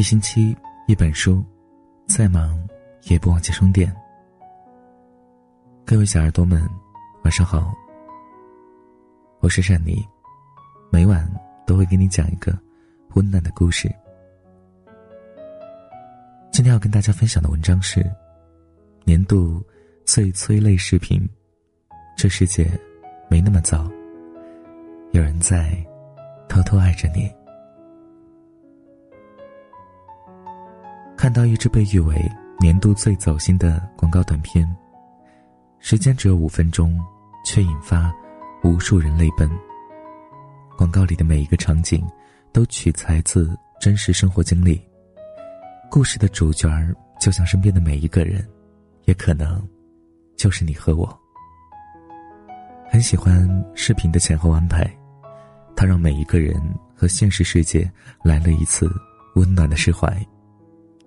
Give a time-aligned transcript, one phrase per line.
[0.00, 1.44] 一星期一本书，
[2.08, 2.58] 再忙
[3.02, 3.94] 也不忘记充电。
[5.84, 6.66] 各位小耳朵们，
[7.22, 7.70] 晚上好。
[9.40, 10.02] 我是善妮，
[10.90, 11.30] 每晚
[11.66, 12.58] 都会给你讲一个
[13.10, 13.94] 温暖的故事。
[16.50, 18.02] 今天要跟大家分享的文章是
[19.04, 19.62] 年度
[20.06, 21.28] 最催泪视频。
[22.16, 22.66] 这世界
[23.28, 23.86] 没那么糟，
[25.12, 25.76] 有人在
[26.48, 27.30] 偷偷爱着你。
[31.20, 32.16] 看到一支被誉为
[32.58, 34.66] 年度最走心的广告短片，
[35.78, 36.98] 时间只有五分钟，
[37.44, 38.10] 却引发
[38.64, 39.46] 无数人泪奔。
[40.78, 42.02] 广告里的每一个场景，
[42.52, 44.80] 都取材自真实生活经历。
[45.90, 48.42] 故事的主角儿就像身边的每一个人，
[49.04, 49.62] 也可能
[50.38, 51.20] 就是你和我。
[52.90, 54.90] 很喜欢视频的前后安排，
[55.76, 56.58] 它让每一个人
[56.96, 58.90] 和现实世界来了一次
[59.34, 60.18] 温暖的释怀。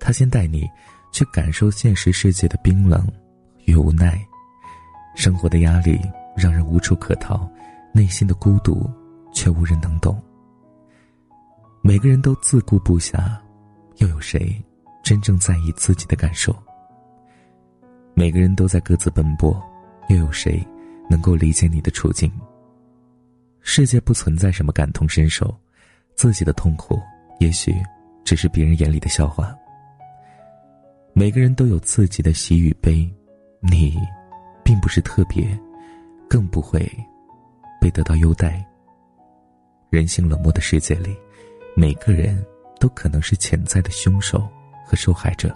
[0.00, 0.68] 他先带你
[1.12, 3.06] 去感受现实世界的冰冷
[3.66, 4.18] 与无奈，
[5.14, 6.00] 生活的压力
[6.36, 7.48] 让人无处可逃，
[7.92, 8.90] 内心的孤独
[9.32, 10.20] 却无人能懂。
[11.82, 13.36] 每个人都自顾不暇，
[13.98, 14.60] 又有谁
[15.02, 16.56] 真正在意自己的感受？
[18.14, 19.62] 每个人都在各自奔波，
[20.08, 20.66] 又有谁
[21.08, 22.30] 能够理解你的处境？
[23.60, 25.54] 世界不存在什么感同身受，
[26.14, 27.00] 自己的痛苦
[27.38, 27.74] 也许
[28.24, 29.54] 只是别人眼里的笑话。
[31.20, 33.06] 每个人都有自己的喜与悲，
[33.60, 33.94] 你，
[34.64, 35.46] 并不是特别，
[36.26, 36.90] 更不会
[37.78, 38.66] 被得到优待。
[39.90, 41.14] 人性冷漠的世界里，
[41.76, 42.42] 每个人
[42.78, 44.48] 都可能是潜在的凶手
[44.86, 45.54] 和受害者。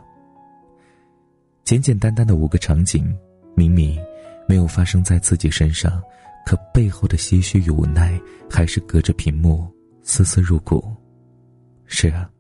[1.64, 3.16] 简简单单的五个场景，
[3.54, 3.98] 明明
[4.46, 5.98] 没有发生在自己身上，
[6.44, 8.20] 可背后的唏嘘与无奈，
[8.50, 9.66] 还是隔着屏幕
[10.03, 10.94] 丝丝入骨。
[11.86, 12.30] 是啊，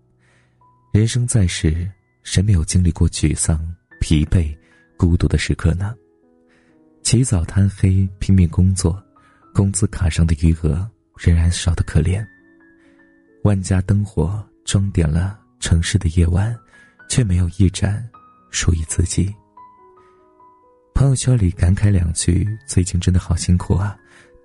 [0.92, 1.90] 人生在世。
[2.24, 3.60] 谁没有经历过沮丧、
[4.00, 4.56] 疲惫、
[4.96, 5.94] 孤独的时刻呢？
[7.02, 9.00] 起早贪黑拼命工作，
[9.52, 12.26] 工资卡上的余额仍然少得可怜。
[13.42, 16.58] 万家灯火装点了城市的夜晚，
[17.10, 18.02] 却没有一盏
[18.50, 19.32] 属于自己。
[20.94, 23.96] 朋友圈里感慨两句：“最近真的好辛苦啊！”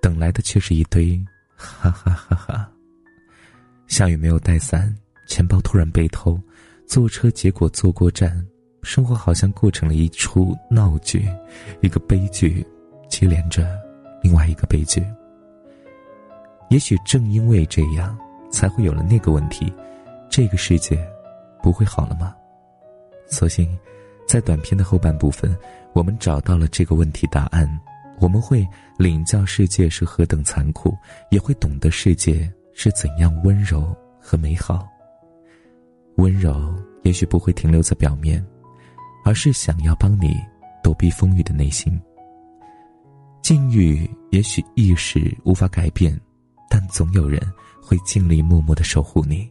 [0.02, 1.18] 等来的却是一堆
[1.56, 2.70] “哈哈哈哈”。
[3.88, 4.94] 下雨没有带伞，
[5.26, 6.38] 钱包突然被偷。
[6.90, 8.44] 坐车，结果坐过站，
[8.82, 11.24] 生活好像过成了一出闹剧，
[11.82, 12.66] 一个悲剧，
[13.08, 13.78] 接连着
[14.24, 15.00] 另外一个悲剧。
[16.68, 18.18] 也许正因为这样，
[18.50, 19.72] 才会有了那个问题：
[20.28, 20.98] 这个世界
[21.62, 22.34] 不会好了吗？
[23.28, 23.68] 所幸，
[24.26, 25.56] 在短片的后半部分，
[25.92, 27.70] 我们找到了这个问题答案。
[28.18, 28.66] 我们会
[28.98, 30.92] 领教世界是何等残酷，
[31.30, 34.88] 也会懂得世界是怎样温柔和美好。
[36.20, 38.44] 温柔也许不会停留在表面，
[39.24, 40.36] 而是想要帮你
[40.82, 41.98] 躲避风雨的内心。
[43.40, 46.18] 境遇也许一时无法改变，
[46.68, 47.40] 但总有人
[47.82, 49.50] 会尽力默默的守护你。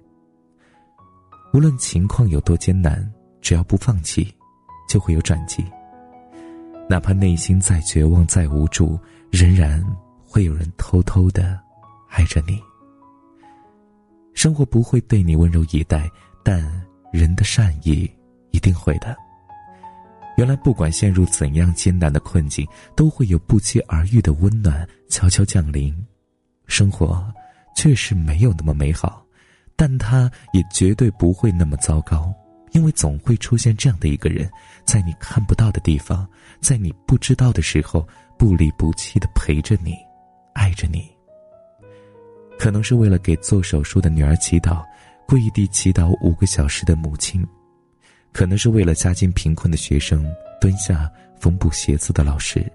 [1.53, 4.31] 无论情况有多艰难，只要不放弃，
[4.87, 5.65] 就会有转机。
[6.87, 8.97] 哪怕内心再绝望、再无助，
[9.31, 9.83] 仍然
[10.23, 11.59] 会有人偷偷的
[12.09, 12.61] 爱着你。
[14.35, 16.07] 生活不会对你温柔以待。
[16.43, 16.63] 但
[17.11, 18.09] 人的善意
[18.51, 19.15] 一定会的。
[20.37, 25.93] 原来，不管陷入怎样艰难的困境，都会有不期而遇的温暖悄悄降临。
[26.65, 27.29] 生活
[27.75, 29.25] 确实没有那么美好，
[29.75, 32.33] 但它也绝对不会那么糟糕，
[32.71, 34.49] 因为总会出现这样的一个人，
[34.85, 36.25] 在你看不到的地方，
[36.61, 38.07] 在你不知道的时候，
[38.37, 39.93] 不离不弃的陪着你，
[40.53, 41.09] 爱着你。
[42.57, 44.85] 可能是为了给做手术的女儿祈祷。
[45.29, 47.45] 跪地祈祷五个小时的母亲，
[48.33, 50.25] 可能是为了家境贫困的学生
[50.59, 51.07] 蹲下
[51.39, 52.65] 缝补鞋子的老师，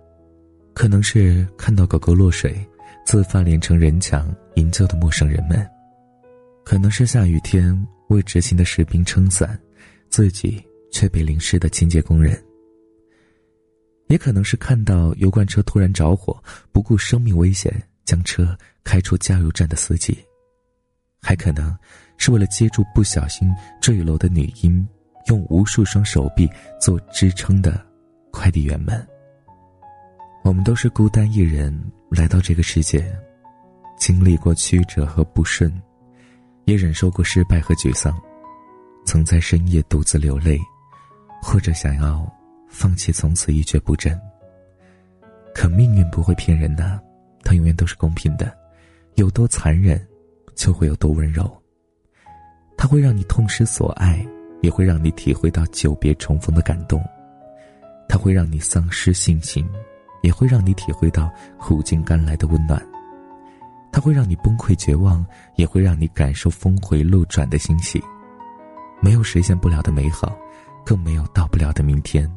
[0.72, 2.64] 可能是看到狗狗落水，
[3.04, 5.68] 自发连成人墙营救的陌生人们，
[6.64, 7.76] 可能是下雨天
[8.08, 9.58] 为执勤的士兵撑伞，
[10.08, 12.40] 自己却被淋湿的清洁工人，
[14.06, 16.40] 也可能是看到油罐车突然着火，
[16.70, 20.16] 不顾生命危险将车开出加油站的司机，
[21.20, 21.76] 还可能。
[22.16, 24.86] 是为了接住不小心坠楼的女婴，
[25.26, 26.48] 用无数双手臂
[26.80, 27.84] 做支撑的
[28.30, 29.06] 快递员们。
[30.42, 31.74] 我们都是孤单一人
[32.10, 33.04] 来到这个世界，
[33.96, 35.72] 经历过曲折和不顺，
[36.64, 38.14] 也忍受过失败和沮丧，
[39.06, 40.58] 曾在深夜独自流泪，
[41.42, 42.30] 或者想要
[42.68, 44.18] 放弃从此一蹶不振。
[45.54, 47.00] 可命运不会骗人的，
[47.42, 48.54] 它永远都是公平的，
[49.14, 50.06] 有多残忍，
[50.54, 51.50] 就会有多温柔。
[52.76, 54.26] 它会让你痛失所爱，
[54.60, 57.00] 也会让你体会到久别重逢的感动；
[58.08, 59.66] 它会让你丧失信心，
[60.22, 62.78] 也会让你体会到苦尽甘来的温暖；
[63.92, 65.24] 它会让你崩溃绝望，
[65.56, 68.02] 也会让你感受峰回路转的欣喜。
[69.00, 70.36] 没有实现不了的美好，
[70.84, 72.30] 更没有到不了的明天。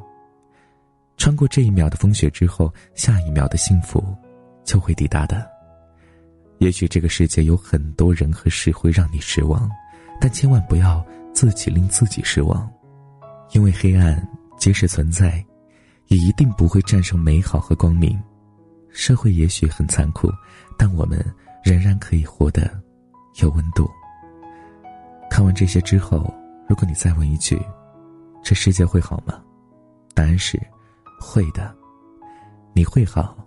[1.18, 4.04] 穿过这一秒的风雪之后，下一秒的幸福
[4.64, 5.50] 就会抵达的。
[6.60, 9.70] 也许这个世界有很多人和事会让你失望，
[10.20, 12.70] 但千万不要自己令自己失望，
[13.52, 14.28] 因为黑暗
[14.58, 15.44] 即使存在，
[16.08, 18.22] 也一定不会战胜美好和光明。
[18.90, 20.30] 社会也许很残酷，
[20.78, 21.24] 但我们
[21.64, 22.70] 仍然可以活得
[23.42, 23.90] 有温度。
[25.30, 26.34] 看完这些之后。
[26.70, 27.58] 如果你再问一句
[28.44, 29.42] ：“这世界会好吗？”
[30.14, 30.62] 答案是：
[31.18, 31.74] 会的。
[32.74, 33.38] 你会好，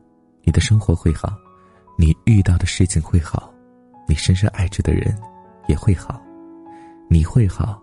[0.43, 1.31] 你的生活会好，
[1.99, 3.53] 你遇到的事情会好，
[4.09, 5.15] 你深深爱着的人
[5.69, 6.19] 也会好。
[7.13, 7.83] 你会好，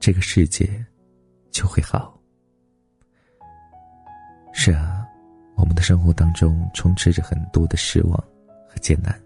[0.00, 0.68] 这个世界
[1.52, 2.20] 就会好。
[4.52, 5.06] 是啊，
[5.54, 8.18] 我们的生活当中充斥着很多的失望
[8.68, 9.16] 和艰难，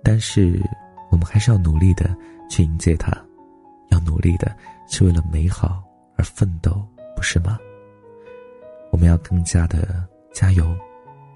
[0.00, 0.62] 但是
[1.10, 2.16] 我们还是要努力的
[2.48, 3.10] 去迎接它。
[3.90, 4.56] 要努力的
[4.88, 5.82] 是为了美好
[6.16, 7.58] 而奋斗，不是吗？
[8.92, 10.72] 我们要更加的加油，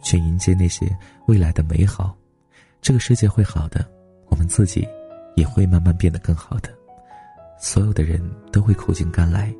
[0.01, 0.97] 去迎接那些
[1.27, 2.17] 未来的美好。
[2.81, 3.85] 这个世界会好的，
[4.29, 4.87] 我们自己
[5.39, 6.69] 也会慢慢变得更好的。
[7.61, 8.21] 所有的人
[8.51, 9.55] 都会苦尽甘来，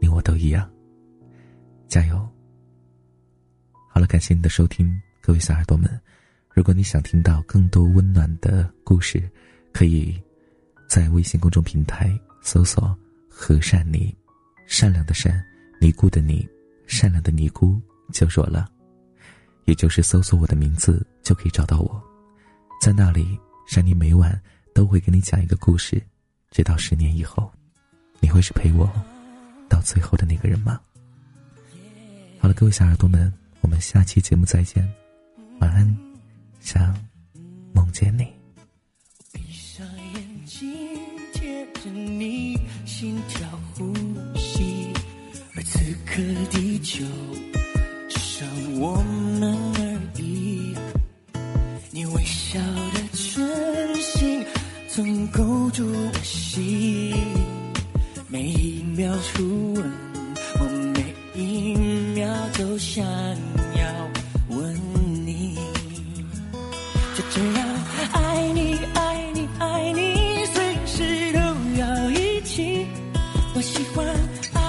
[0.00, 0.70] 你我都一样。
[1.88, 2.16] 加油！
[3.90, 4.88] 好了，感谢你的收听，
[5.20, 5.90] 各位小耳朵们。
[6.54, 9.28] 如果你想听到更多温暖的故事，
[9.72, 10.16] 可以
[10.88, 12.16] 在微信公众平台。
[12.42, 12.96] 搜索
[13.28, 14.16] “和善尼”，
[14.68, 15.44] 善良的善，
[15.80, 16.48] 尼姑的尼，
[16.86, 17.80] 善良的尼姑
[18.12, 18.68] 就是我了。
[19.64, 22.00] 也就是搜索我的名字就可以找到我，
[22.80, 23.36] 在那里，
[23.66, 24.40] 善妮每晚
[24.76, 26.02] 都会给你讲一个故事，
[26.50, 27.50] 直到十年以后，
[28.20, 28.86] 你会是陪我
[29.70, 30.78] 到最后的那个人吗？
[32.38, 33.32] 好了，各位小耳朵们，
[33.62, 34.86] 我们下期节目再见，
[35.60, 35.98] 晚安，
[36.60, 36.94] 想
[37.72, 38.26] 梦见你。
[42.84, 43.94] 心跳呼
[44.36, 44.92] 吸，
[45.54, 47.02] 而此刻地球
[48.08, 49.02] 只剩我
[49.40, 49.65] 们
[54.96, 57.14] 曾勾住我心。
[58.28, 59.92] 每一秒初吻，
[60.58, 60.64] 我
[60.94, 61.74] 每一
[62.14, 62.26] 秒
[62.56, 64.08] 都想要
[64.48, 64.74] 吻
[65.26, 65.54] 你。
[67.14, 67.68] 就这样
[68.14, 70.46] 爱你，爱你，爱你。
[70.46, 71.40] 随时都
[71.78, 72.86] 要一起，
[73.54, 74.02] 我喜欢
[74.54, 74.65] 爱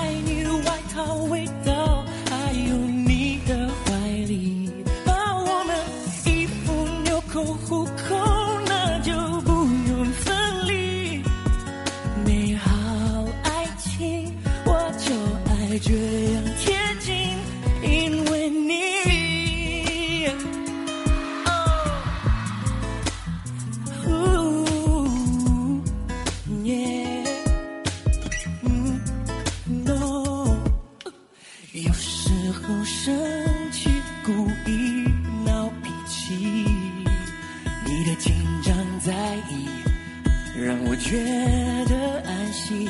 [40.67, 41.15] 让我觉
[41.87, 42.89] 得安心，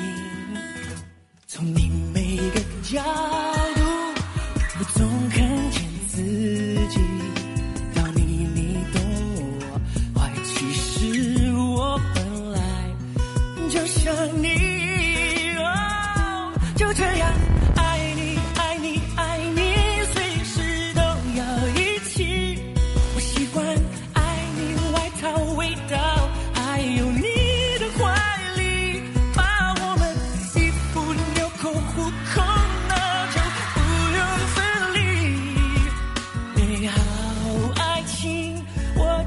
[1.46, 3.00] 从你每个角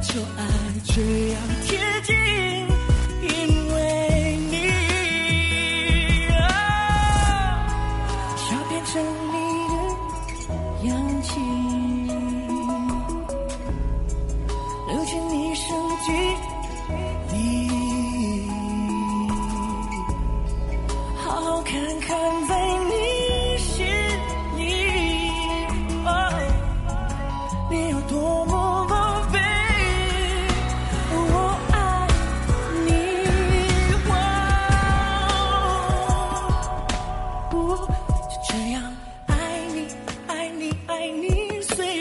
[0.02, 0.46] 就爱
[0.86, 2.16] 这样贴近
[3.22, 3.28] 因
[3.74, 4.52] 为你
[6.32, 6.38] 啊
[8.34, 8.92] 想变成
[9.30, 9.34] 你
[9.68, 11.28] 的氧气。
[14.88, 15.66] 流进你身
[16.00, 16.12] 体
[17.32, 17.36] 里
[21.18, 22.69] 好好看看在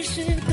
[0.01, 0.48] 是